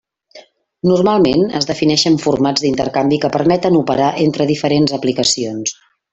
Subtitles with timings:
[0.91, 5.77] Normalment, es defineixen formats d'intercanvi que permeten operar entre diferents aplicacions.